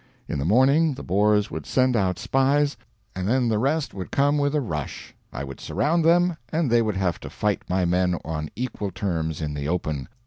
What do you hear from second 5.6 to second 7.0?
surround them, and they would